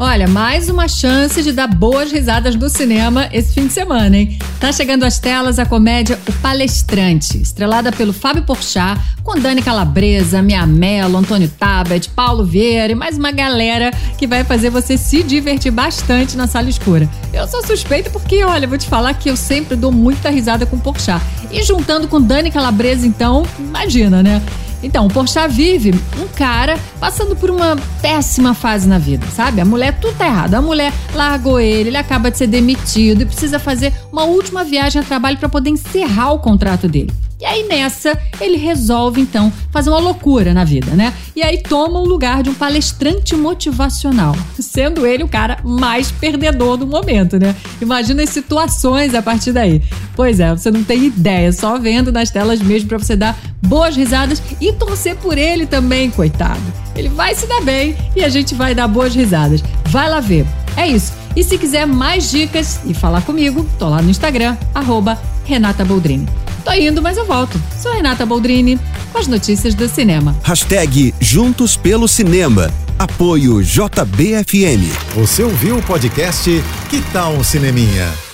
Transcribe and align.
Olha, 0.00 0.28
mais 0.28 0.68
uma 0.68 0.86
chance 0.86 1.42
de 1.42 1.50
dar 1.50 1.66
boas 1.66 2.12
risadas 2.12 2.54
do 2.54 2.68
cinema 2.68 3.28
esse 3.32 3.54
fim 3.54 3.66
de 3.66 3.72
semana, 3.72 4.16
hein? 4.16 4.38
Tá 4.60 4.70
chegando 4.70 5.02
às 5.02 5.18
telas 5.18 5.58
a 5.58 5.66
comédia 5.66 6.16
O 6.28 6.32
Palestrante, 6.34 7.36
estrelada 7.42 7.90
pelo 7.90 8.12
Fábio 8.12 8.44
Porchat, 8.44 9.00
com 9.24 9.36
Dani 9.36 9.60
Calabresa, 9.60 10.40
Mia 10.40 10.64
Mello, 10.64 11.18
Antônio 11.18 11.48
Tabet, 11.48 12.10
Paulo 12.10 12.44
Vieira 12.44 12.92
e 12.92 12.94
mais 12.94 13.18
uma 13.18 13.32
galera 13.32 13.90
que 14.16 14.24
vai 14.24 14.44
fazer 14.44 14.70
você 14.70 14.96
se 14.96 15.20
divertir 15.24 15.72
bastante 15.72 16.36
na 16.36 16.46
sala 16.46 16.68
escura. 16.68 17.10
Eu 17.32 17.48
sou 17.48 17.66
suspeita 17.66 18.08
porque, 18.08 18.44
olha, 18.44 18.68
vou 18.68 18.78
te 18.78 18.86
falar 18.86 19.14
que 19.14 19.28
eu 19.28 19.36
sempre 19.36 19.74
dou 19.74 19.90
muita 19.90 20.30
risada 20.30 20.64
com 20.64 20.78
Porchat. 20.78 21.20
E 21.50 21.60
juntando 21.64 22.06
com 22.06 22.22
Dani 22.22 22.52
Calabresa, 22.52 23.04
então, 23.04 23.44
imagina, 23.58 24.22
né? 24.22 24.40
Então, 24.82 25.06
o 25.06 25.08
Porchat 25.08 25.52
vive 25.52 25.94
um 26.18 26.28
cara 26.28 26.78
passando 27.00 27.34
por 27.34 27.50
uma 27.50 27.76
péssima 28.00 28.54
fase 28.54 28.88
na 28.88 28.98
vida, 28.98 29.26
sabe? 29.34 29.60
A 29.60 29.64
mulher, 29.64 29.98
tudo 29.98 30.16
tá 30.16 30.26
errado. 30.26 30.54
A 30.54 30.62
mulher 30.62 30.92
largou 31.14 31.58
ele, 31.58 31.90
ele 31.90 31.96
acaba 31.96 32.30
de 32.30 32.38
ser 32.38 32.46
demitido 32.46 33.22
e 33.22 33.26
precisa 33.26 33.58
fazer 33.58 33.92
uma 34.12 34.24
última 34.24 34.64
viagem 34.64 35.02
a 35.02 35.04
trabalho 35.04 35.38
para 35.38 35.48
poder 35.48 35.70
encerrar 35.70 36.32
o 36.32 36.38
contrato 36.38 36.88
dele. 36.88 37.12
E 37.40 37.44
aí 37.44 37.68
nessa, 37.68 38.18
ele 38.40 38.56
resolve 38.56 39.20
então 39.20 39.52
fazer 39.70 39.90
uma 39.90 40.00
loucura 40.00 40.52
na 40.52 40.64
vida, 40.64 40.90
né? 40.92 41.14
E 41.36 41.42
aí 41.42 41.62
toma 41.62 42.00
o 42.00 42.04
lugar 42.04 42.42
de 42.42 42.50
um 42.50 42.54
palestrante 42.54 43.36
motivacional, 43.36 44.34
sendo 44.58 45.06
ele 45.06 45.22
o 45.22 45.28
cara 45.28 45.58
mais 45.62 46.10
perdedor 46.10 46.76
do 46.76 46.86
momento, 46.86 47.38
né? 47.38 47.54
Imagina 47.80 48.24
as 48.24 48.30
situações 48.30 49.14
a 49.14 49.22
partir 49.22 49.52
daí. 49.52 49.80
Pois 50.16 50.40
é, 50.40 50.50
você 50.50 50.68
não 50.68 50.82
tem 50.82 51.04
ideia, 51.04 51.52
só 51.52 51.78
vendo 51.78 52.10
nas 52.10 52.28
telas 52.28 52.60
mesmo 52.60 52.88
para 52.88 52.98
você 52.98 53.14
dar 53.14 53.38
boas 53.62 53.94
risadas 53.94 54.42
e 54.60 54.72
torcer 54.72 55.14
por 55.16 55.38
ele 55.38 55.64
também, 55.64 56.10
coitado. 56.10 56.60
Ele 56.96 57.08
vai 57.08 57.36
se 57.36 57.46
dar 57.46 57.60
bem 57.60 57.96
e 58.16 58.24
a 58.24 58.28
gente 58.28 58.52
vai 58.56 58.74
dar 58.74 58.88
boas 58.88 59.14
risadas. 59.14 59.62
Vai 59.86 60.10
lá 60.10 60.18
ver. 60.18 60.44
É 60.76 60.88
isso. 60.88 61.12
E 61.36 61.44
se 61.44 61.56
quiser 61.56 61.86
mais 61.86 62.32
dicas 62.32 62.80
e 62.84 62.92
falar 62.92 63.22
comigo, 63.22 63.64
tô 63.78 63.88
lá 63.88 64.02
no 64.02 64.10
Instagram, 64.10 64.56
arroba 64.74 65.16
Renata 65.44 65.84
Boldrini. 65.84 66.26
Tô 66.68 66.74
indo, 66.74 67.00
mas 67.00 67.16
eu 67.16 67.24
volto. 67.24 67.58
Sou 67.80 67.90
Renata 67.94 68.26
Boldrini 68.26 68.78
com 69.10 69.18
as 69.18 69.26
notícias 69.26 69.74
do 69.74 69.88
cinema. 69.88 70.36
Hashtag 70.42 71.14
Juntos 71.18 71.78
pelo 71.78 72.06
Cinema. 72.06 72.70
Apoio 72.98 73.62
JBFM. 73.62 74.84
Você 75.14 75.42
ouviu 75.42 75.78
o 75.78 75.82
podcast 75.82 76.62
Que 76.90 77.00
Tal 77.10 77.32
um 77.32 77.42
Cineminha? 77.42 78.27